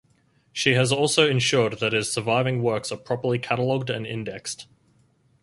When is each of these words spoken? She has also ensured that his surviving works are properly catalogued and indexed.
She 0.51 0.71
has 0.73 0.91
also 0.91 1.29
ensured 1.29 1.73
that 1.73 1.93
his 1.93 2.11
surviving 2.11 2.63
works 2.63 2.91
are 2.91 2.97
properly 2.97 3.37
catalogued 3.37 3.91
and 3.91 4.07
indexed. 4.07 4.65